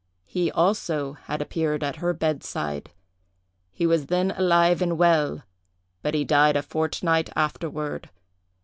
He, 0.25 0.49
also, 0.51 1.13
had 1.13 1.43
appeared 1.43 1.83
at 1.83 1.97
her 1.97 2.11
bedside; 2.11 2.89
he 3.69 3.85
was 3.85 4.07
then 4.07 4.31
alive 4.31 4.81
and 4.81 4.97
well, 4.97 5.43
but 6.01 6.15
he 6.15 6.23
died 6.25 6.55
a 6.55 6.63
fortnight 6.63 7.29
afterward. 7.35 8.09